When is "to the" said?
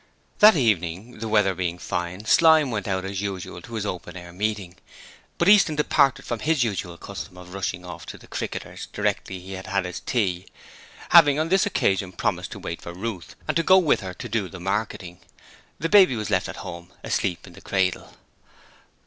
8.07-8.25